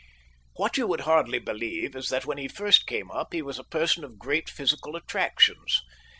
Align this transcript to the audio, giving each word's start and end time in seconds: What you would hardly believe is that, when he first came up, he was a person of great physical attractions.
What 0.55 0.77
you 0.77 0.87
would 0.87 1.01
hardly 1.01 1.37
believe 1.37 1.95
is 1.95 2.09
that, 2.09 2.25
when 2.25 2.39
he 2.39 2.47
first 2.47 2.87
came 2.87 3.11
up, 3.11 3.33
he 3.33 3.43
was 3.43 3.59
a 3.59 3.63
person 3.63 4.03
of 4.03 4.17
great 4.17 4.49
physical 4.49 4.95
attractions. 4.95 5.79